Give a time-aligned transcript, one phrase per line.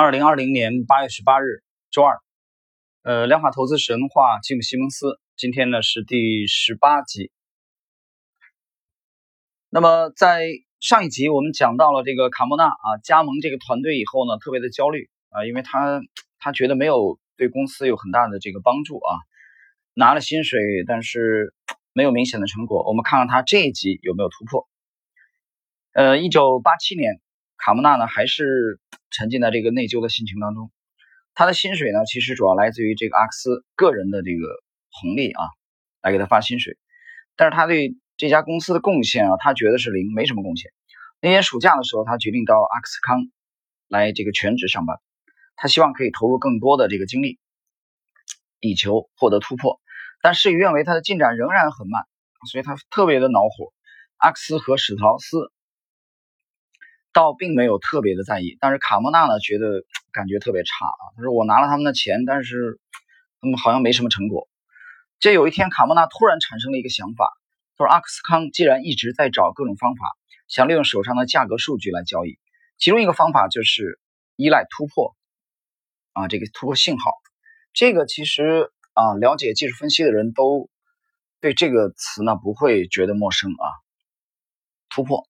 [0.00, 2.16] 二零二零年八月十八日，周二，
[3.02, 7.30] 呃，量化投资神话，吉姆·西蒙斯，今天呢是第十八集。
[9.68, 10.48] 那么在
[10.80, 16.00] 上一集我们讲到了这个卡莫纳啊，加盟这个团队以后呢，特别的焦虑啊，因为他
[16.38, 19.12] 他觉得没有对公司有很大的这个帮助啊，
[19.92, 21.52] 拿了薪水，但是
[21.92, 22.88] 没有明显的成果。
[22.88, 24.66] 我们看看他这一集有没有突破。
[25.92, 27.20] 呃，一九八七年。
[27.62, 28.80] 卡莫纳呢，还是
[29.10, 30.70] 沉浸在这个内疚的心情当中。
[31.34, 34.46] 他的薪水呢，其实主要来自于这个阿克斯个人的这个
[34.90, 35.44] 红利啊，
[36.02, 36.78] 来给他发薪水。
[37.36, 40.72] 但是他对这家公司的贡献啊，他觉得是零，没什么贡献。
[41.20, 43.30] 那年暑假的时候，他决定到阿克斯康
[43.88, 44.98] 来这个全职上班。
[45.56, 47.38] 他希望可以投入更多的这个精力，
[48.58, 49.80] 以求获得突破。
[50.22, 52.04] 但事与愿违，他的进展仍然很慢，
[52.50, 53.72] 所以他特别的恼火。
[54.16, 55.52] 阿克斯和史特劳斯。
[57.12, 59.82] 倒并没有特别的在意，但是卡莫纳呢，觉得
[60.12, 61.02] 感觉特别差啊。
[61.16, 62.78] 他说：“我拿了他们的钱，但是
[63.40, 64.48] 他们好像没什么成果。”
[65.18, 67.30] 这有一天，卡莫纳突然产生了一个想法，
[67.76, 70.06] 他说：“阿克斯康既然一直在找各种方法，
[70.48, 72.38] 想利用手上的价格数据来交易，
[72.78, 73.98] 其中一个方法就是
[74.36, 75.16] 依赖突破
[76.12, 77.12] 啊，这个突破信号。
[77.72, 80.70] 这个其实啊，了解技术分析的人都
[81.40, 83.66] 对这个词呢不会觉得陌生啊，
[84.88, 85.26] 突破。”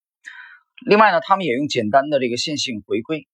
[0.86, 3.28] 另外呢，他们也用简单的这个线性回归，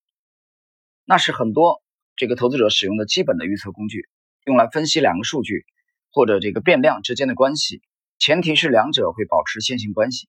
[1.05, 1.83] 那是很多
[2.17, 4.09] 这个投资者使用的基本的预测工具，
[4.45, 5.65] 用来分析两个数据
[6.11, 7.83] 或者这个变量之间的关系，
[8.19, 10.27] 前提是两者会保持线性关系。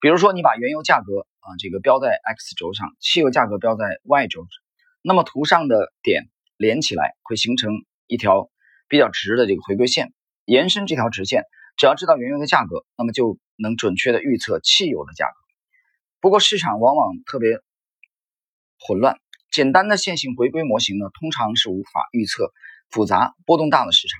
[0.00, 4.46] 比如说，你把原油价格啊这个标在 x 轴上，汽油价格标在 y 轴，
[5.02, 7.72] 那么图上的点连起来会形成
[8.06, 8.50] 一条
[8.88, 10.14] 比较直的这个回归线，
[10.46, 11.44] 延伸这条直线，
[11.76, 15.43] 只要知道原油的价格，那么就能准确的预测汽油的价格。
[16.24, 17.60] 不过市场往往特别
[18.78, 19.18] 混乱，
[19.52, 22.50] 简单的线性回归模型呢，通常是无法预测
[22.88, 24.18] 复杂波动大的市场。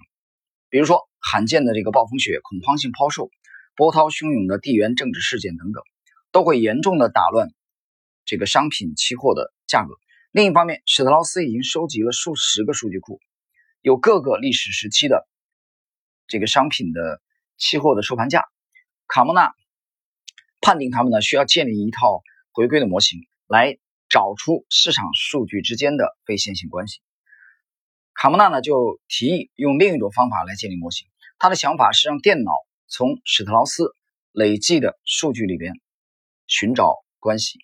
[0.68, 3.30] 比如说罕见的这个暴风雪、恐慌性抛售、
[3.74, 5.82] 波涛汹涌的地缘政治事件等等，
[6.30, 7.48] 都会严重的打乱
[8.26, 9.94] 这个商品期货的价格。
[10.30, 13.18] 另一方面，史特劳斯已经收集了数十个数据库，
[13.80, 15.26] 有各个历史时期的
[16.26, 17.22] 这个商品的
[17.56, 18.44] 期货的收盘价。
[19.08, 19.54] 卡莫纳。
[20.64, 23.76] 判定他们呢，需要建立一套回归的模型，来
[24.08, 27.00] 找出市场数据之间的非线性关系。
[28.14, 31.06] 卡莫纳呢就提议用另一种方法来建立模型。
[31.38, 32.50] 他的想法是让电脑
[32.86, 33.94] 从史特劳斯
[34.32, 35.74] 累计的数据里边
[36.46, 37.58] 寻找关系，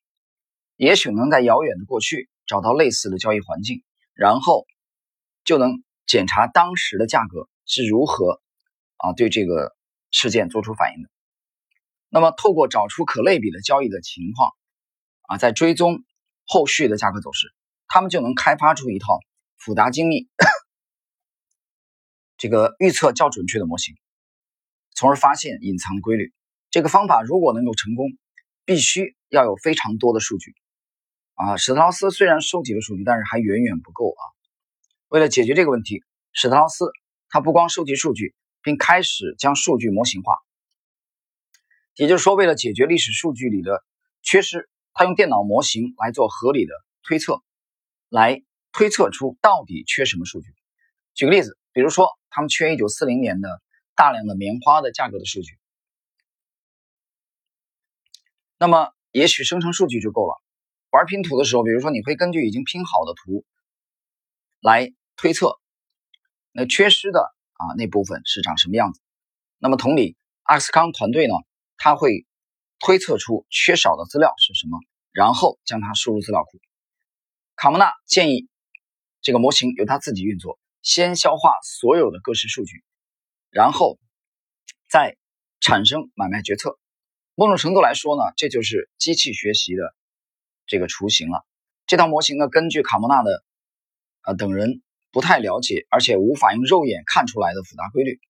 [0.77, 3.83] 也许能在遥远的过去找到类似的交易环境，
[4.13, 4.67] 然后
[5.43, 8.43] 就能检查当时的价格是如何
[8.99, 9.75] 啊对这个
[10.11, 11.09] 事件做出反应的。
[12.13, 14.51] 那么，透过找出可类比的交易的情况，
[15.29, 16.03] 啊，在追踪
[16.45, 17.55] 后续的价格走势，
[17.87, 19.21] 他们就能开发出一套
[19.57, 20.29] 复杂精密、
[22.37, 23.95] 这个预测较准确的模型，
[24.93, 26.33] 从而发现隐藏的规律。
[26.71, 28.09] 这个方法如果能够成功，
[28.65, 30.53] 必须要有非常多的数据。
[31.35, 34.23] 啊，史特劳斯虽然收集了数据，但是还远远不够啊。
[35.09, 36.87] 为了解决这个问题，史特劳斯
[37.29, 40.35] 他不光收集数据，并开始将数据模型化。
[41.97, 43.85] 也就是说，为了解决历史数据里的
[44.23, 47.43] 缺失，他用电脑模型来做合理的推测，
[48.09, 48.43] 来
[48.73, 50.49] 推测出到底缺什么数据。
[51.15, 53.61] 举个例子，比如说他们缺1940年的
[53.95, 55.59] 大量的棉花的价格的数据，
[58.59, 60.41] 那么也许生成数据就够了。
[60.91, 63.45] 玩拼图的时候，比如说你会根据已经拼好的图
[64.61, 65.59] 来推测
[66.53, 69.01] 那缺失的啊那部分是长什么样子。
[69.59, 71.35] 那么同理，阿斯康团队呢？
[71.83, 72.27] 他会
[72.79, 74.79] 推测出缺少的资料是什么，
[75.13, 76.61] 然后将它输入资料库。
[77.57, 78.49] 卡莫纳建议
[79.23, 82.85] 这个模型由他自己运作，先消化所有的各式数据，
[83.49, 83.99] 然后
[84.91, 85.17] 再
[85.61, 86.79] 产生买卖决策。
[87.35, 89.95] 某种程度来说呢，这就是机器学习的
[90.67, 91.47] 这个雏形了。
[91.87, 93.43] 这套模型呢，根据卡莫纳的
[94.21, 98.21] 啊等人不太了解，而且无法用肉眼看出来的复杂规律，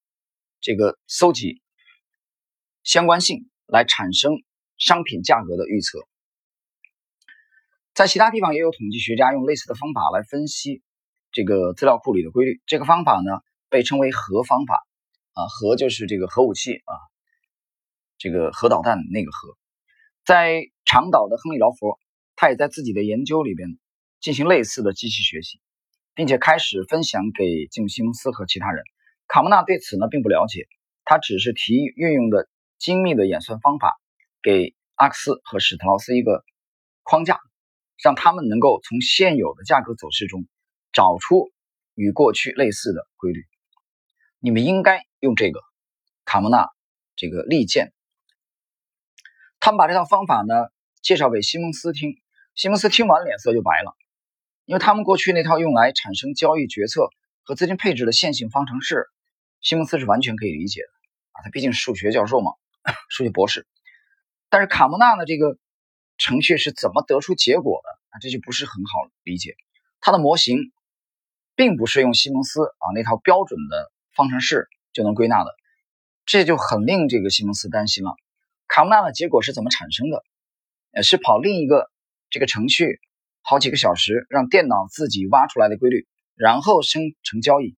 [0.60, 1.59] 这个搜集。
[2.82, 4.42] 相关性来产生
[4.78, 6.00] 商品价格的预测，
[7.92, 10.82] 在其他地方也有统计学家用类似的方法来分析
[11.30, 12.62] 这个资料库里的规律。
[12.66, 14.82] 这个方法呢被称为核方法
[15.34, 16.94] 啊，核就是这个核武器啊，
[18.16, 19.56] 这个核导弹那个核。
[20.24, 21.98] 在长岛的亨利劳佛，
[22.36, 23.78] 他也在自己的研究里边
[24.20, 25.60] 进行类似的机器学习，
[26.14, 28.82] 并且开始分享给吉姆·西蒙斯和其他人。
[29.28, 30.66] 卡莫纳对此呢并不了解，
[31.04, 32.48] 他只是提运用的。
[32.80, 34.00] 精密的演算方法
[34.42, 36.42] 给阿克斯和史特劳斯一个
[37.02, 37.38] 框架，
[38.02, 40.46] 让他们能够从现有的价格走势中
[40.90, 41.52] 找出
[41.94, 43.44] 与过去类似的规律。
[44.38, 45.60] 你们应该用这个
[46.24, 46.70] 卡莫纳
[47.16, 47.92] 这个利剑。
[49.60, 50.54] 他们把这套方法呢
[51.02, 52.16] 介绍给西蒙斯听，
[52.54, 53.94] 西蒙斯听完脸色就白了，
[54.64, 57.10] 因为他们过去那套用来产生交易决策
[57.42, 59.06] 和资金配置的线性方程式，
[59.60, 60.88] 西蒙斯是完全可以理解的
[61.32, 62.52] 啊，他毕竟是数学教授嘛，
[63.08, 63.66] 数学博士。
[64.48, 65.58] 但是卡莫纳的这个
[66.18, 68.18] 程序是怎么得出结果的啊？
[68.20, 69.54] 这就不是很好理解。
[70.00, 70.72] 他的模型
[71.54, 75.50] 并不是用西蒙斯啊那套标准的方程式就能归纳的，
[76.26, 78.14] 这就很令这个西蒙斯担心了。
[78.66, 80.24] 卡莫纳的结果是怎么产生的？
[80.92, 81.90] 呃，是跑另一个
[82.30, 83.00] 这个程序
[83.42, 87.76] 好几个小时，让电脑自己挖出来的规律，然后生成交易。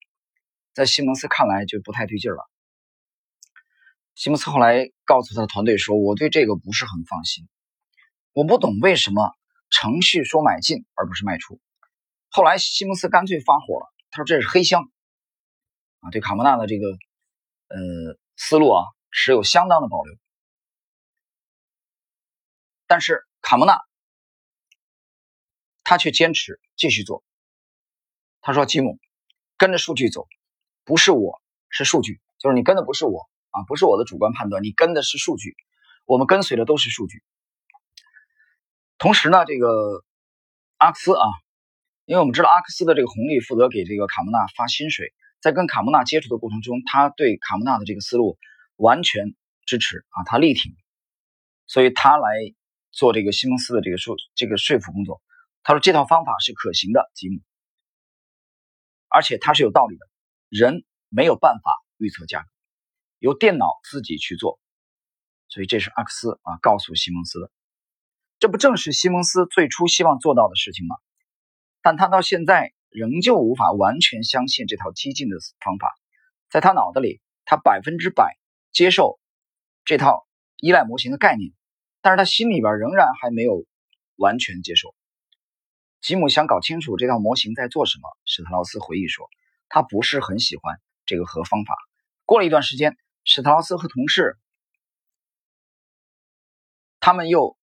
[0.75, 2.49] 在西蒙斯看来就不太对劲了。
[4.15, 7.49] 西蒙斯后来告诉他的团队说：“我对这个不是很放心，
[8.33, 9.35] 我不懂为什么
[9.71, 11.61] 程序说买进而不是卖出。”
[12.29, 14.91] 后来西蒙斯干脆发火了，他说：“这是黑箱
[16.01, 20.15] 啊！”对卡莫纳的这个呃思路啊持有相当的保留。
[22.87, 23.81] 但是卡莫纳
[25.85, 27.25] 他却坚持继续做。
[28.43, 28.99] 他说：“吉姆，
[29.57, 30.29] 跟着数据走，
[30.85, 35.55] 不是我是数据，就是你跟的不是我。”啊，不是我的主观判断，你跟的是数据，
[36.05, 37.23] 我们跟随的都是数据。
[38.99, 40.05] 同时呢，这个
[40.79, 41.25] 阿克斯啊，
[42.05, 48.39] 因为我们知道阿克斯的这个红利负责给这个卡莫纳发薪水，在跟卡莫纳接触的过程中，他对卡莫纳的这个思路
[48.77, 49.35] 完全
[49.67, 50.75] 支持啊，他力挺，
[51.67, 52.29] 所以他来
[52.91, 55.21] 做这个西蒙斯的这个说这个说服工作。
[55.65, 57.41] 他说这套方法是可行的，吉姆，
[59.09, 60.07] 而且它是有道理的，
[60.49, 62.47] 人没有办法预测价格。
[63.23, 64.59] 由电脑自己去做，
[65.47, 67.53] 所以这是阿克斯啊告诉西蒙斯的，
[68.41, 70.97] 这不正是西蒙斯最初希望做到的事情吗？
[71.83, 75.95] 但他到现在仍旧无法完全相信这套激进的方法，
[76.51, 78.37] 在他脑子里，他百分之百
[78.73, 79.21] 接受
[79.85, 80.27] 这套
[80.57, 81.53] 依赖模型的概念，
[82.01, 83.65] 但是他心里边仍然还没有
[84.17, 84.97] 完全接受。
[86.01, 88.09] 吉姆想搞清楚这套模型在做什么。
[88.25, 89.29] 史特劳斯回忆说，
[89.69, 91.77] 他不是很喜欢这个核方法。
[92.25, 92.97] 过了一段时间。
[93.25, 94.37] 史特劳斯和同事，
[97.01, 97.57] 他们又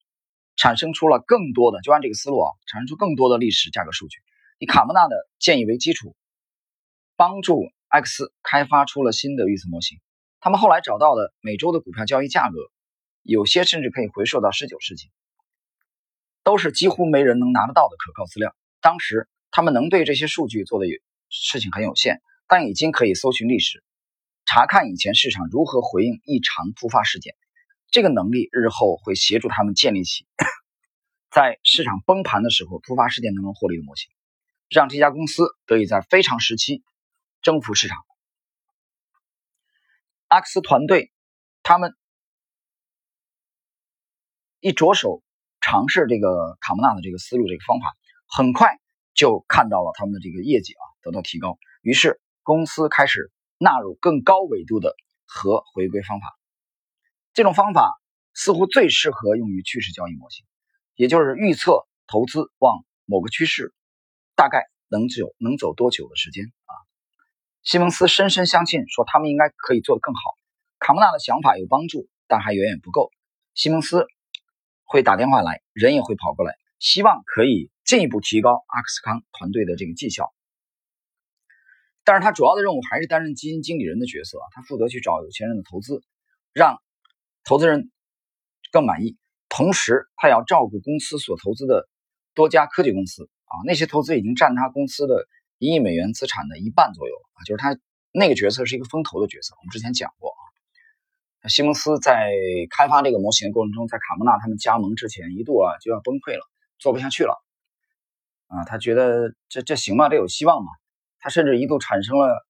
[0.55, 4.17] 产生出了更多的，就按这个思路啊，产生出更多的历史价格数据，
[4.57, 6.15] 以卡莫纳的建议为基础，
[7.15, 9.99] 帮助 X 开发出了新的预测模型。
[10.39, 12.55] 他们后来找到的每周的股票交易价格，
[13.23, 15.09] 有些甚至可以回溯到19世纪，
[16.43, 18.55] 都是几乎没人能拿得到的可靠资料。
[18.79, 20.85] 当时他们能对这些数据做的
[21.29, 23.83] 事情很有限，但已经可以搜寻历史。
[24.51, 27.35] 查看以前市场如何回应异常突发事件，
[27.91, 30.25] 这个能力日后会协助他们建立起
[31.29, 34.09] 在市场崩盘的时候突发事件当中获利的模型，
[34.67, 36.81] 让这家公司得以在非常时期
[37.43, 37.99] 征服市场。
[40.29, 41.11] 阿克斯团队
[41.61, 41.93] 他们
[44.61, 45.21] 一着手
[45.61, 47.95] 尝试这个卡莫纳的这个思路、这个方法，
[48.25, 48.79] 很快
[49.13, 53.31] 就看到了他们的这个业绩啊得到提高，于是公司开始。
[53.59, 54.95] 纳入更高维度的
[55.25, 56.25] 和回归方法，
[57.33, 58.01] 这种方法
[58.33, 60.45] 似乎最适合用于趋势交易模型，
[60.95, 63.73] 也就是预测投资往某个趋势
[64.33, 66.73] 大概能久能走多久的时间啊。
[67.61, 70.21] 西蒙斯深深相信，说他们应该可以做得更好。
[70.79, 73.11] 卡莫纳的想法有帮助，但还远远不够。
[73.53, 74.07] 西蒙斯
[74.85, 80.33] 会打电话来，人也会跑过来，希望可以进一步提高阿克斯康团队的这个绩效。
[82.09, 86.01] 但是他主要的任务还是担任基金经理人的角色，他负责去找有钱人的投资，
[86.53, 86.81] 让
[87.43, 87.91] 投资人
[88.71, 89.15] 更满意。
[89.47, 91.87] 同时，他也要照顾公司所投资的
[92.33, 95.27] 多家科技公司啊，那些投资已经占他公司的
[95.59, 97.77] 一亿美元资产的一半左右啊，就是他
[98.11, 99.53] 那个角色是一个风投的角色。
[99.59, 100.33] 我们之前讲过
[101.43, 102.33] 啊，西蒙斯在
[102.71, 106.41] 开发这个模型的过程中，在卡莫纳他们加盟之前，一度啊就要崩溃了，
[106.79, 107.39] 做不下去了
[108.47, 110.09] 啊，他觉得这这行吗？
[110.09, 110.71] 这有希望吗？
[111.19, 112.45] 他甚至一度产生了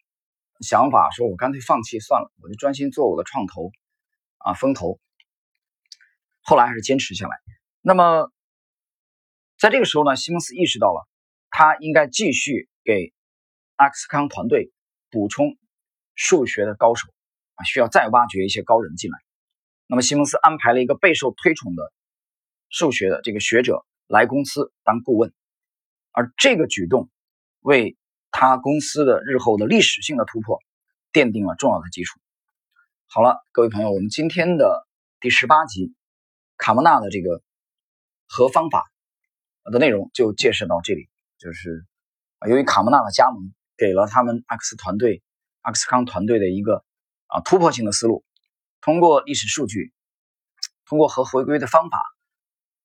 [0.62, 3.72] 想法，说我干脆放弃算了，我就专心做我的创投
[4.38, 5.00] 啊，风投。
[6.42, 7.38] 后来还是坚持下来。
[7.82, 8.32] 那么，
[9.58, 11.08] 在这个时候呢，西蒙斯意识到了，
[11.50, 13.12] 他应该继续给
[13.76, 14.72] 阿克斯康团队
[15.10, 15.58] 补充
[16.14, 17.08] 数学的高手
[17.56, 19.18] 啊，需要再挖掘一些高人进来。
[19.88, 21.92] 那么，西蒙斯安排了一个备受推崇的
[22.70, 25.34] 数学的这个学者来公司当顾问，
[26.12, 27.10] 而这个举动
[27.62, 27.96] 为。
[28.32, 30.60] 他公司的日后的历史性的突破，
[31.12, 32.20] 奠定了重要的基础。
[33.08, 34.88] 好了，各位朋友，我们今天的
[35.20, 35.96] 第十八集，
[36.58, 37.42] 卡莫纳的这个
[38.28, 38.92] 核方法，
[39.64, 41.10] 的内容就介绍到这里。
[41.40, 41.86] 就是
[42.38, 45.24] 啊，由于卡莫纳的加盟，给了他们阿克斯团队、
[45.62, 46.84] 阿克斯康团队的一个
[47.28, 48.24] 啊突破性的思路，
[48.82, 49.92] 通过历史数据，
[50.86, 52.04] 通过和回归的方法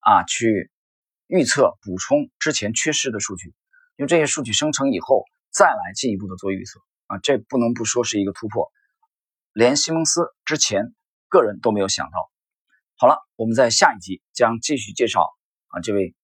[0.00, 0.70] 啊去
[1.26, 3.54] 预测、补充之前缺失的数据，
[3.96, 5.24] 用这些数据生成以后，
[5.54, 8.72] 再来进一步的做预测啊，这不能不说是一个突破。
[9.52, 10.92] 连西蒙斯之前
[11.28, 12.28] 个人都没有想到。
[12.96, 15.30] 好了，我们在下一集将继续介绍
[15.68, 16.16] 啊这位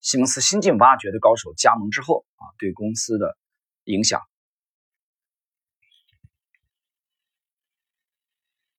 [0.00, 3.36] 西蒙斯新晋挖掘的高手加盟之后啊对公司的
[3.82, 4.22] 影响。